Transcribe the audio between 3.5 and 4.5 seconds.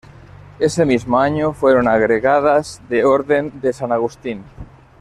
de San Agustín.